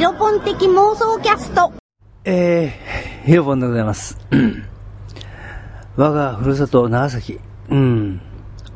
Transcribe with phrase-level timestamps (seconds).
[0.00, 1.74] ヒロポン的妄想キャスト。
[2.24, 4.16] えー、ヒロポンでございます。
[5.94, 7.38] 我がふるさと長崎、
[7.68, 8.18] うん、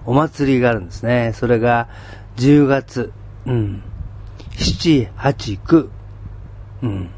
[0.05, 1.33] お祭りがあるんですね。
[1.35, 1.89] それが
[2.37, 3.11] 10月、
[3.47, 3.83] うん、
[4.51, 5.89] 7、8、9、
[6.83, 7.11] うん、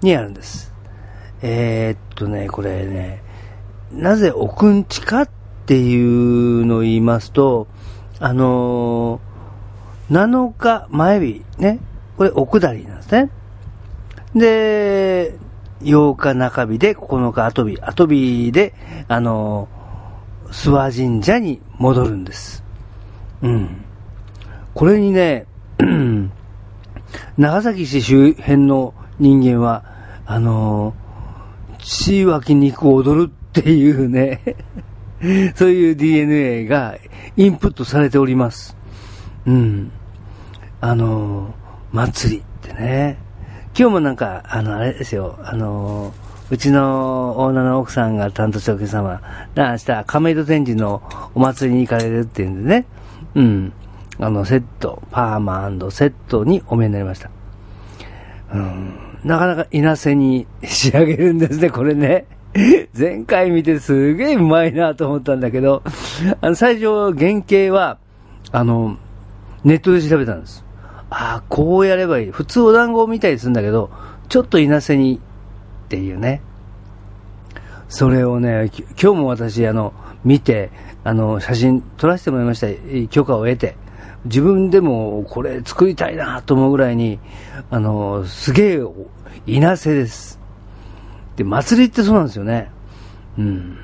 [0.00, 0.74] にあるんです。
[1.42, 3.22] えー、っとね、これね、
[3.92, 5.30] なぜ奥んちかっ
[5.64, 7.68] ていうのを言いますと、
[8.18, 11.78] あのー、7日前日、ね、
[12.20, 13.30] これ奥下りなんですね。
[14.34, 15.38] で、
[15.80, 18.74] 8日中日で9日後日、後日で、
[19.08, 19.68] あの、
[20.48, 22.62] 諏訪神社に戻るんです。
[23.40, 23.86] うん。
[24.74, 25.46] これにね、
[27.38, 29.82] 長崎市周辺の人間は、
[30.26, 30.92] あの、
[31.78, 34.56] 血湧き肉を踊るっていうね、
[35.56, 36.98] そういう DNA が
[37.38, 38.76] インプットされております。
[39.46, 39.90] うん。
[40.82, 41.54] あの、
[41.92, 43.18] 祭りってね。
[43.78, 49.22] 今日もなんか、あの、あれですよ、あのー、うちのオーナーの奥さんが担当したお客様、
[49.56, 51.02] 明日、亀戸天神の
[51.34, 52.86] お祭りに行かれるっていうんでね、
[53.34, 53.72] うん。
[54.18, 57.30] あの、セット、パーマセットにお見えになりました。
[58.52, 59.10] うん。
[59.24, 62.26] なかなか稲瀬に仕上げるんですね、これね。
[62.98, 65.82] 前回見てすげえうまいなと思ったんだけど、
[66.40, 67.98] あの、最初、原型は、
[68.50, 68.98] あの、
[69.62, 70.64] ネットで調べたんです。
[71.10, 72.30] ああ、こうやればいい。
[72.30, 73.90] 普通お団子を見たりするんだけど、
[74.28, 76.40] ちょっと稲瀬にっていうね。
[77.88, 79.92] それをね、今日も私、あの、
[80.24, 80.70] 見て、
[81.02, 83.08] あの、写真撮らせてもらいました。
[83.08, 83.76] 許可を得て。
[84.26, 87.18] 自分でもこれ作りたいなと思うぐらいに、
[87.70, 88.80] あの、すげえ
[89.46, 90.38] 稲瀬です。
[91.36, 92.70] で、祭りってそうなんですよね。
[93.38, 93.78] うん。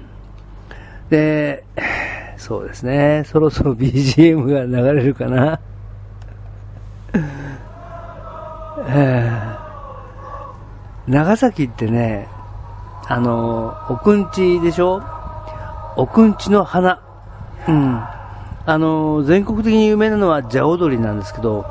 [1.11, 1.65] で、
[2.37, 3.25] そうですね。
[3.27, 5.59] そろそろ BGM が流れるかな。
[8.89, 12.29] えー、長崎ってね、
[13.09, 15.03] あの、奥んちでしょ？
[15.97, 17.00] 奥んちの花。
[17.69, 18.03] うん。
[18.69, 21.65] あの、全国的に有名なのは蛇踊りなんですけど、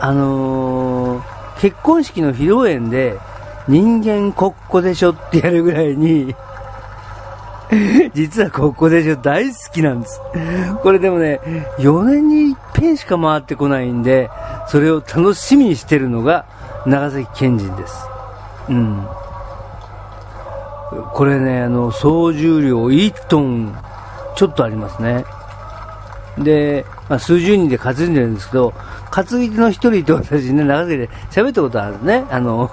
[0.00, 1.22] あの
[1.60, 3.18] 結婚式の披露宴で
[3.68, 6.34] 人間国庫でしょってやるぐらいに、
[8.12, 10.20] 実は国庫でしょ大好きなんです。
[10.82, 11.40] これでもね、
[11.78, 14.30] 4年に遍しか回ってこないんで、
[14.68, 16.46] それを楽しみにしてるのが
[16.86, 17.94] 長崎県人です。
[18.68, 19.06] うん。
[21.12, 23.76] これね、あの、総重量1トン
[24.36, 25.24] ちょっとありますね。
[26.38, 28.72] で、まあ、数十人で担いでるんですけど、
[29.10, 32.24] 担ぎ手の一人と私ね、長崎で喋ったことあるね。
[32.30, 32.68] あの、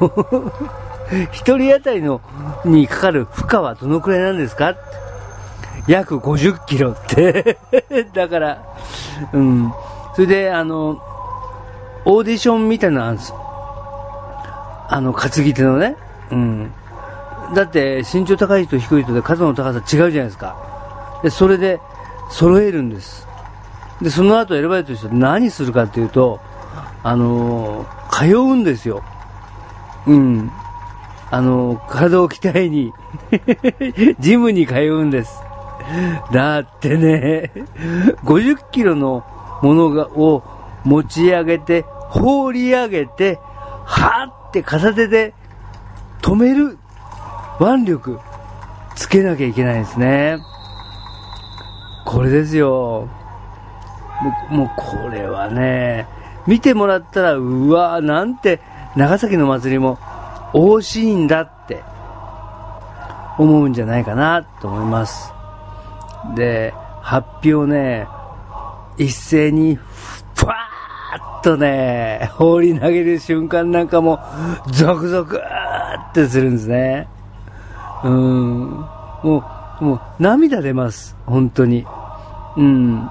[1.31, 2.21] 一人当たりの、
[2.65, 4.75] にかかる負荷はどのくらいなんですか？
[5.87, 7.57] 約50キロって。
[8.13, 8.61] だから、
[9.33, 9.73] うん。
[10.15, 11.01] それで、あの、
[12.05, 13.33] オーディションみたいなあるんです。
[13.33, 15.95] あの、担ぎ手のね。
[16.31, 16.73] うん。
[17.53, 21.19] だって、身長高い人低い人で肩の高さ違うじゃないですか。
[21.23, 21.79] で、それで、
[22.29, 23.27] 揃えるんです。
[24.01, 26.39] で、その後選ばれた人は何するかっていうと、
[27.03, 29.03] あの、通うんですよ。
[30.07, 30.51] うん。
[31.29, 32.93] あの、体を鍛えに、
[34.19, 35.41] ジムに通うんです。
[36.31, 37.51] だってね、
[38.23, 39.23] 50キロの
[39.61, 40.43] ものがを
[40.83, 43.39] 持ち上げて、放り上げて、
[43.85, 45.33] はーって片手で
[46.21, 46.77] 止める
[47.59, 48.19] 腕力
[48.95, 50.39] つけなきゃいけないんですね。
[52.05, 53.07] これですよ。
[54.21, 56.07] もう、もうこれはね、
[56.47, 58.59] 見てもらったら、うわなんて、
[58.95, 59.97] 長崎の祭りも、
[60.53, 61.83] 惜しいんだって、
[63.37, 65.31] 思うんじゃないかなと思います。
[66.35, 68.07] で、発表ね、
[68.97, 69.77] 一斉に、
[70.35, 74.19] ふわーっとね、放り投げる瞬間なんかも、
[74.71, 77.07] ゾクゾクーってするんですね。
[78.03, 78.85] うん。
[79.23, 79.43] も
[79.81, 81.15] う、もう、涙出ます。
[81.25, 81.85] 本当に。
[82.57, 83.09] うん。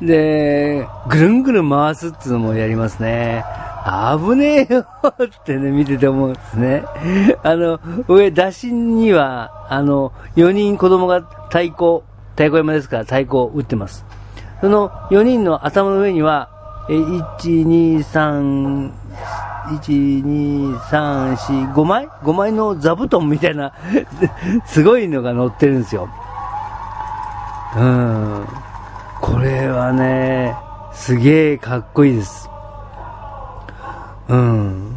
[0.00, 3.44] で、ぐるんぐるん回すっていうのもやりますね。
[3.84, 6.84] 危ねえよってね、見てて思うんですね。
[7.42, 12.02] あの、上、打診には、あの、4人子供が太鼓、
[12.32, 14.04] 太鼓山ですから太鼓を打ってます。
[14.60, 16.48] その4人の頭の上には、
[16.88, 18.90] え、1、2、3、
[19.80, 23.72] 1、2、3、4、5枚 ?5 枚の座布団みたいな、
[24.66, 26.08] すごいのが乗ってるんですよ。
[27.76, 28.46] うん。
[29.20, 30.56] これはね、
[30.92, 32.48] すげえかっこいいです。
[34.28, 34.94] うん。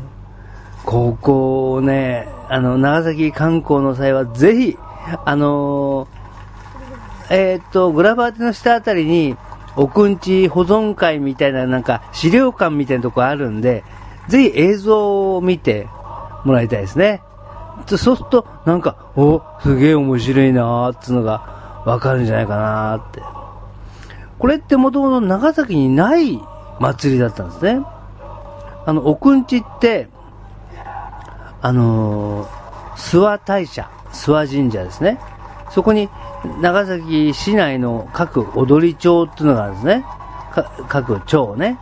[0.84, 4.78] ここをね、あの、長崎観光の際はぜひ、
[5.26, 6.08] あの、
[7.30, 9.36] えっ、と、グラバーテの下あたりに、
[9.75, 13.83] 奥んち保存会みたいななんか資料館みたいなとこあるんで、
[14.30, 15.88] ぜひ映像を見て
[16.45, 17.22] もらいたいですね。
[17.88, 23.22] そうすると、なんか、お、すげえ面白いなーっていうのがわかるんじゃないかなーって。
[24.39, 26.39] これってもともと長崎にない
[26.80, 27.81] 祭りだったんですね。
[28.86, 30.07] あの、奥んちって、
[31.62, 32.48] あのー、
[32.95, 35.19] 諏訪大社、諏訪神社ですね。
[35.71, 36.10] そこに
[36.62, 40.06] 長崎市内の各踊り町っていうのがあるんですね。
[40.88, 41.77] 各町ね。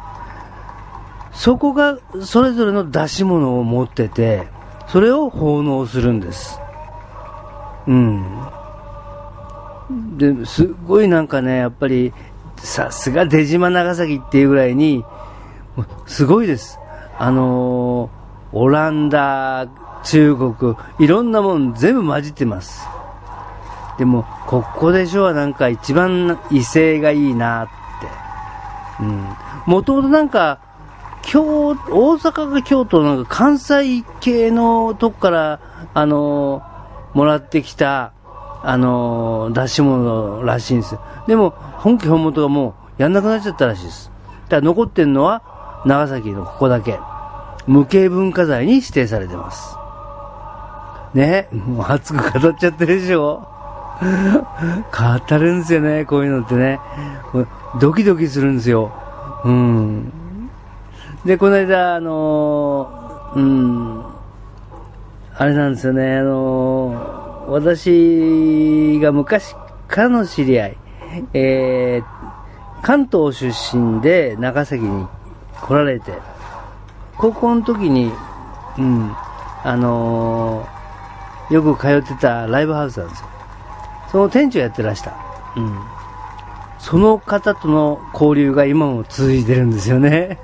[1.34, 4.48] そこがそれぞれの出し物を持ってて、
[4.88, 6.60] それを奉納するんです。
[7.88, 8.48] うん。
[10.18, 12.14] で、すっごいなんかね、やっぱり、
[12.58, 15.04] さすが出島長崎っていうぐらいに、
[16.06, 16.80] すごいです。
[17.18, 19.68] あのー、オランダ、
[20.04, 22.88] 中国、いろんなもん全部混じってます。
[23.98, 29.04] でも、ここでしょはなんか一番威勢がいいなって。
[29.04, 29.28] うん。
[29.66, 30.60] もともとなんか、
[31.22, 35.60] 京、大阪が京都なんか関西系のとこから、
[35.94, 38.14] あのー、もらってきた、
[38.64, 40.98] あのー、出し物らしいんです。
[41.28, 44.12] でも、本家本元がもうやんなくなっちゃったらしいです。
[44.46, 47.00] だから残ってるのは、長崎のここだけ。
[47.68, 49.78] 無形文化財に指定されてます。
[51.14, 53.48] ね、もう熱く語っちゃってるでしょ？
[54.04, 56.80] 語るんですよね、こういうのってね。
[57.80, 58.92] ドキドキするんですよ。
[59.44, 60.12] うん。
[61.26, 64.06] で、この間、あのー、うん、
[65.36, 69.56] あれなんですよね、あのー、私が昔
[69.88, 70.78] からの知り合い、
[71.34, 75.08] えー、関東出身で長崎に
[75.62, 76.12] 来られて、
[77.18, 78.12] 高校の時に、
[78.78, 79.16] うん、
[79.64, 83.28] あのー、よく通ってたライブハウスなんですよ。
[84.14, 85.16] その店長やってらした。
[85.58, 85.80] うん。
[86.78, 90.38] その方との交流が今も続いてるんですよね。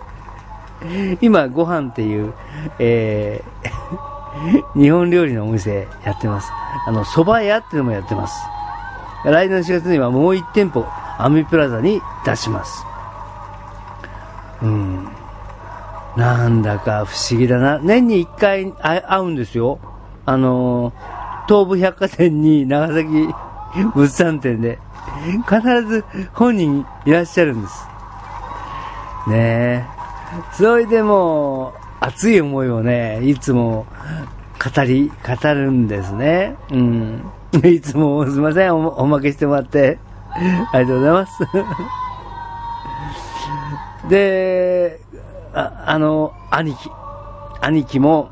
[1.22, 2.34] 今、ご飯っていう、
[2.80, 6.50] えー、日本料理のお店やってます。
[6.88, 8.34] あの、蕎麦屋っていうのもやってます。
[9.24, 10.88] 来年4月にはもう1店舗、
[11.20, 12.84] アミプラザに出します。
[14.64, 15.10] うん。
[16.18, 17.78] なんだか不思議だな。
[17.78, 19.78] 年に1回会うんですよ。
[20.26, 20.92] あの
[21.48, 23.30] 東武百貨店に長崎
[23.96, 24.80] 物産展で、
[25.48, 27.88] 必ず本人いらっしゃるんです。
[29.28, 29.86] ねえ。
[30.54, 33.86] それでも、熱い思いをね、いつも
[34.60, 36.56] 語り、語るんですね。
[36.72, 37.24] うん。
[37.64, 39.98] いつもすいませんお、おまけしてもらって。
[40.72, 41.44] ありがとうございます。
[44.10, 45.00] で、
[45.54, 46.92] ああの、兄貴。
[47.62, 48.30] 兄貴も、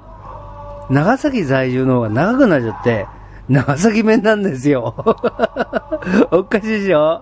[0.90, 3.08] 長崎在住の方が長くなっちゃって、
[3.50, 4.94] 長崎弁なんですよ。
[6.32, 7.22] おかしいでしょ？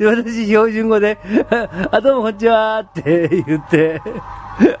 [0.00, 1.18] 私、標準語で、
[1.90, 4.00] あ、どうもこんにちはって言って、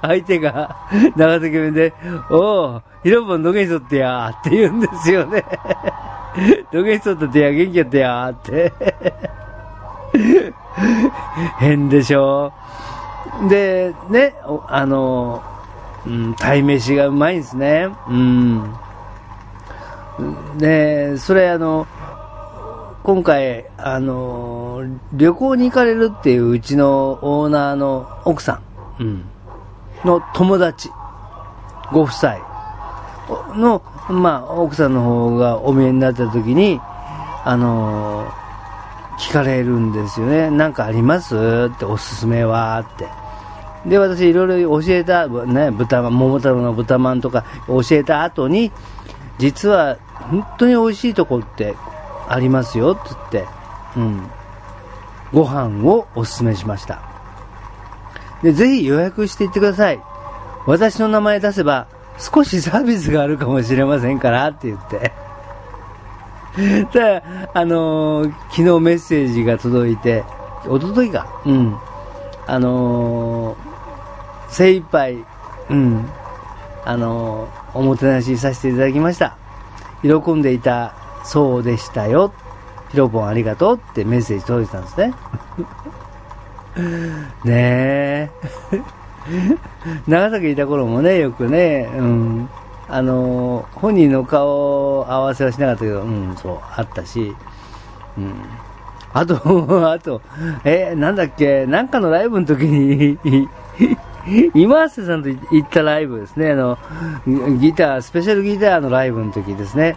[0.02, 0.76] 相手が
[1.16, 1.92] 長崎弁で、
[2.30, 5.44] おう、ヒロポンどげんしとってやって言うんですよね。
[6.72, 8.72] どげんしとったってや、元気やってやって。
[11.58, 12.52] 変でしょ？
[13.48, 14.34] で、ね、
[14.68, 15.42] あの、
[16.06, 17.88] うん、鯛めしがうまいんですね。
[18.08, 18.74] うん。
[20.58, 21.86] で、それあの、
[23.02, 24.82] 今回、あの、
[25.12, 28.60] 旅行に行かれるっていううちのオーナーの奥さ
[28.98, 29.24] ん、うん、
[30.04, 30.90] の友達、
[31.92, 32.36] ご夫妻。
[33.56, 36.80] の、まあ、奥さんの方がお見えになった時に、
[37.44, 38.26] あの、
[39.18, 40.50] 聞かれるんですよね。
[40.50, 41.36] なんかあります？
[41.72, 43.08] っておすすめはって。
[43.88, 48.72] で、私いろいろ教えた、ね、豚桃太郎の豚まんとか教えた後に、
[49.38, 51.74] 実は本当に美味しいとこって
[52.28, 53.48] ありますよって言って、
[53.96, 54.30] うん、
[55.32, 57.02] ご飯をおすすめしました。
[58.42, 60.00] で、ぜひ予約していってください。
[60.66, 61.88] 私の名前出せば
[62.18, 65.12] 少しサービスがあるかもしれませんからって言って。
[66.92, 67.22] ただ、
[67.52, 70.24] あのー、昨日メッセージが届いて、
[70.68, 71.76] おとといか、うん。
[72.46, 73.56] あのー、
[74.48, 75.24] 精一杯、
[75.68, 76.08] うん、
[76.84, 79.36] あのー、おもてなしさせていただきました。
[80.02, 82.32] 喜んでいたそうでしたよ。
[82.90, 85.14] ヒロポンありがとうってメッセージ届いてたんですね。
[87.44, 88.30] ねえ。
[90.06, 92.48] 長崎いた頃もね、よくね、うん、
[92.88, 97.34] あの、本人の顔合わせはしなかったけど、うん、そう、あったし、
[98.18, 98.34] うん。
[99.12, 99.34] あと、
[99.90, 100.20] あと、
[100.64, 103.18] え、なんだっけ、なんかのライブの時に
[104.54, 106.78] 今瀬さんと行ったライブですね、あの、
[107.58, 109.96] ギター、スペシャルギターのライブの時ですね。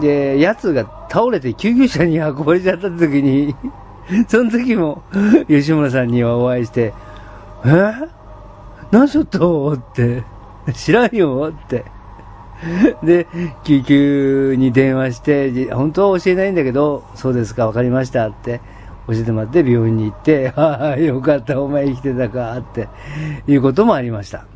[0.00, 3.54] で、やつが倒れて救急車に運ばれちゃった時に
[4.28, 5.02] その時も、
[5.48, 6.94] 吉村さんにはお会いして、
[7.64, 7.92] え？
[8.90, 9.72] 何しょっと？
[9.72, 10.22] って、
[10.74, 11.84] 知らんよって。
[13.02, 13.26] で、
[13.64, 18.60] 救急に電話して、本当は教えないんだけど、そうですか、わかりましたって。
[19.06, 22.88] 教えてもらって病院に行って、 ああ、よかった、お前生きてたかって
[23.46, 24.46] いうこともありました。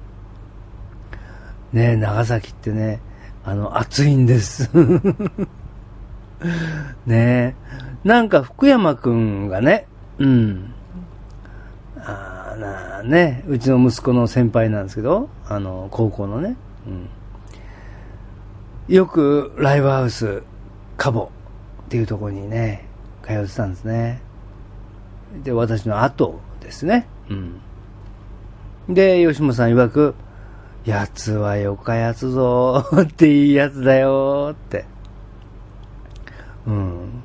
[1.72, 3.00] ね長崎ってね、
[3.44, 4.70] あの、暑いんです。
[7.06, 7.54] ね
[8.04, 9.86] なんか福山くんがね、
[10.18, 10.72] うん。
[11.98, 17.08] あなね、うちの息子の先輩なんですけど、あの、高校のね、うん。
[18.94, 20.42] よくライブハウス、
[20.96, 21.30] カボ
[21.86, 22.86] っていうとこにね、
[23.22, 24.22] 通ってたんですね。
[25.42, 27.06] で、私の後ですね。
[27.30, 27.60] うん。
[28.94, 30.14] で、吉本さん曰く、
[30.84, 34.84] やつはよかやつぞ っていいやつだよって。
[36.66, 37.22] うん。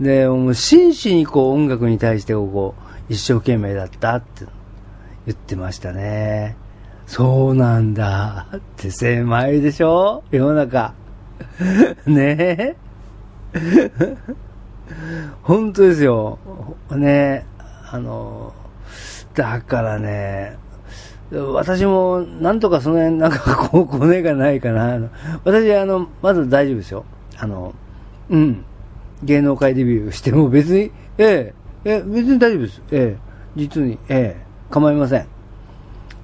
[0.00, 2.74] で、もう真摯にこう音楽に対してこ
[3.08, 4.46] う一生懸命だったって
[5.26, 6.56] 言ってましたね。
[7.06, 10.24] そうなんだって狭いでしょ？
[10.30, 10.94] 世の中。
[12.06, 12.76] ね？
[13.54, 14.16] え。
[15.42, 16.38] 本当ですよ。
[16.90, 17.44] ね
[17.90, 18.52] あの、
[19.34, 20.56] だからね、
[21.30, 24.98] 私もなんとかその辺なんかこう、骨がないかな。
[25.44, 27.04] 私、あの、まず大丈夫ですよ。
[27.38, 27.74] あの、
[28.30, 28.64] うん。
[29.22, 31.52] 芸能界デビューしても別に、え
[31.84, 32.82] え、え別に大丈夫です。
[32.92, 33.18] ええ、
[33.56, 35.26] 実に、ええ、構いません。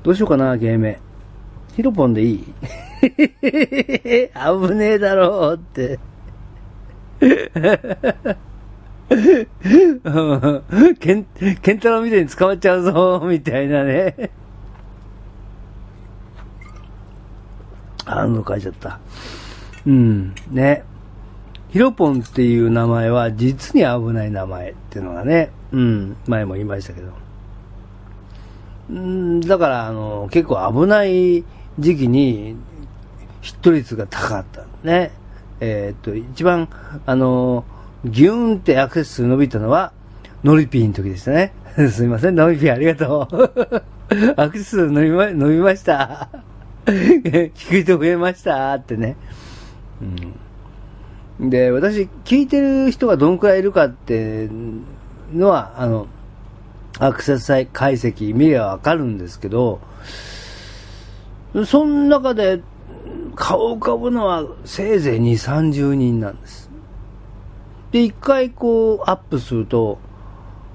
[0.03, 0.99] どうしようかな、芸名。
[1.75, 2.45] ヒロポンでいい？
[3.03, 5.99] 危ねえだろうって。
[10.99, 11.27] ケン、
[11.61, 14.31] ケンタロウみたいに捕まっちゃうぞ、 みたいなね。
[18.07, 18.99] あの、書いちゃった。
[19.87, 20.85] うん、ね。
[21.71, 27.09] ヒロポンっていう名前は実に危ない名前っていうのがね、うん、前も言いましたけど。
[28.91, 31.45] うん、だから、あの、結構危ない
[31.79, 32.57] 時期に
[33.41, 35.11] ヒット率が高かったね。
[35.61, 36.69] えー、っと、一番、
[37.07, 37.65] あの、
[38.05, 39.93] ギューンってアクセス数伸びたのは、
[40.43, 41.53] ノリピーの時でしたね。
[41.91, 43.83] すいません、ノリピーありがとう。
[44.37, 46.29] アクセス数伸びま伸びました。
[46.85, 49.17] 聞く人増えましたってね。
[50.01, 50.45] うん
[51.41, 54.49] で、私、聞いてる人がどんくらいいるかって
[55.33, 56.07] のは、あの、
[57.01, 59.81] アクセス解析見ればわかるんですけど、
[61.67, 62.61] その中で
[63.35, 66.64] 顔浮かぶのはせいぜい2、30人なんです。
[67.95, 70.01] で、一回こうアップすると、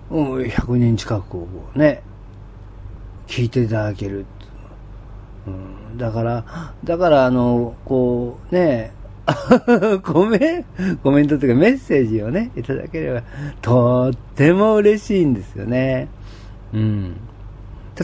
[0.09, 2.01] うん、100人近くをね、
[3.27, 4.25] 聞いていただける。
[5.45, 8.93] うん、だから、だからあの、こうね、
[10.01, 10.63] コメ
[11.03, 13.23] コメントというかメッセージをね、いただければ、
[13.61, 16.07] とっても嬉しいんですよね。
[16.73, 17.17] うん。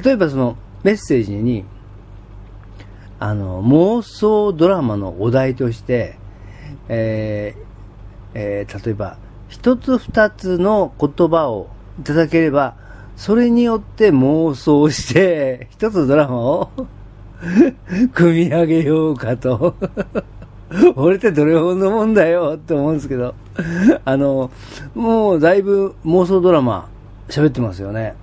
[0.03, 1.63] 例えばそのメッセージに、
[3.21, 6.17] あの、妄想ドラマのお題として、
[6.89, 7.74] えー、
[8.35, 12.75] えー、例えば、一つ二つの言葉をいただければ、
[13.15, 16.69] それによって妄想して、 一つドラマを
[18.13, 19.75] 組み上げようかと
[20.95, 23.33] 俺ってどれほどのもんだよって思うんですけど、
[24.03, 24.51] あの、
[24.93, 26.89] もうだいぶ妄想ドラマ
[27.29, 28.15] 喋ってますよね。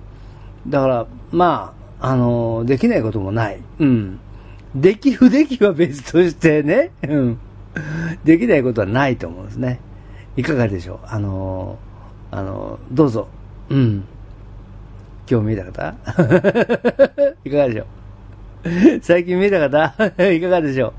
[0.67, 3.59] だから、まあ、あの、できないこともない。
[3.79, 4.19] うん。
[4.75, 7.39] できるできは別としてね、うん。
[8.23, 9.79] できないことはないと思うんですね。
[10.35, 10.99] いかがでしょう？
[11.05, 11.77] あの、
[12.31, 13.27] あの、どうぞ。
[13.69, 14.03] うん。
[15.29, 15.95] 今日見えた方？
[17.45, 17.85] いかがでしょ
[18.65, 18.99] う？
[19.01, 19.93] 最近見えた方？
[20.31, 20.93] いかがでしょ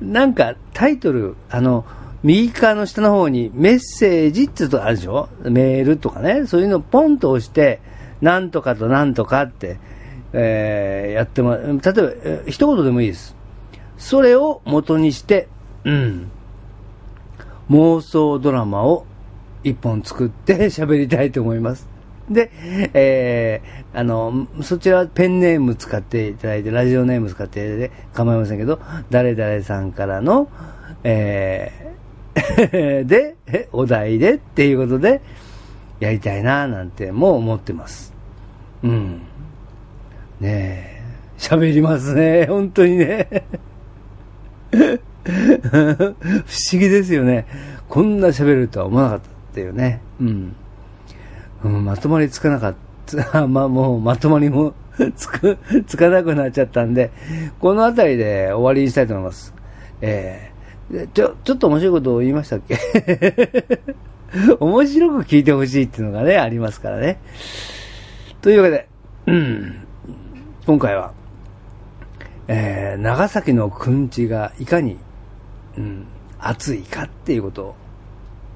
[0.00, 0.04] う？
[0.04, 1.84] なんかタイトル、あの、
[2.22, 5.28] 右側の下の方にメッセージってとあるでしょ？
[5.42, 6.46] メールとかね。
[6.46, 7.80] そういうのをポンと押して、
[8.20, 9.78] なんとかとなんとかって、
[10.32, 13.34] えー、やっても例えば、一言でもいいです。
[13.96, 15.48] それを元にして、
[15.84, 16.30] うん。
[17.70, 19.04] 妄想ドラマを
[19.62, 21.88] 一本作って 喋りたいと思います。
[22.30, 22.50] で、
[22.92, 30.48] えー、あの、そちらペンネーム使っていただいて、ラジオネーム使ってで構いませんけど、誰々さんからの、
[31.04, 33.36] えー、 で、
[33.72, 35.22] お題でっていうことで、
[36.00, 38.12] やりたいななんてもう思ってます。
[38.82, 39.22] うん。
[40.40, 41.02] ねえ、
[41.38, 43.28] 喋りますね、本当にね。
[45.24, 46.14] 不
[46.72, 47.46] 思議ですよね。
[47.88, 50.00] こんな喋るとは思わなかったっていうね。
[50.20, 50.56] うん。
[51.64, 52.74] うん、まとまりつかなかっ
[53.06, 54.74] た、 まあもうまとまりも
[55.16, 57.10] つく、つかなくなっちゃったんで、
[57.60, 59.54] この辺りで終わりにしたいと思います。
[60.00, 62.78] えー、ちょ、ちょっと面白いことを言いましたっけ？
[64.60, 67.18] 面白く聞いてほしいっていうのがね、ありますからね。
[68.42, 68.88] というわけで、
[69.26, 69.76] うん、
[70.66, 71.12] 今回は、
[72.46, 74.98] えー、長崎のくんちがいかに、
[75.78, 76.06] うん、
[76.40, 77.74] 熱いかっていうことを、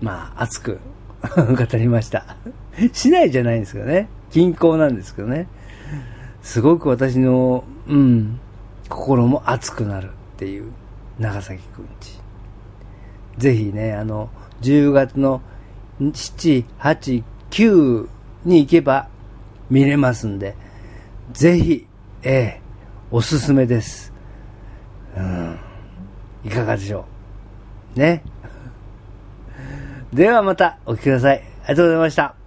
[0.01, 0.81] まあ、熱く
[1.23, 2.37] 語りました。
[2.93, 4.09] 市内じゃないんですけどね。
[4.31, 5.47] 近郊なんですけどね。
[6.43, 8.41] すごく私の、うん、
[8.89, 10.73] 心も熱くなるっていう
[11.19, 12.19] 長崎くんち。
[13.39, 14.29] ぜひね、あの、
[14.61, 15.41] 10月の
[16.01, 18.09] 7、8、9
[18.45, 19.09] に行けば
[19.71, 20.57] 見れますんで、
[21.33, 21.87] ぜひ、
[22.25, 22.61] ええ、
[23.13, 24.13] おすすめです。
[25.17, 25.59] うん。
[26.45, 27.12] いかがでしょう？
[27.95, 28.23] ね。
[30.13, 31.37] ではまたお聞きください。
[31.37, 32.42] ありがとうございました。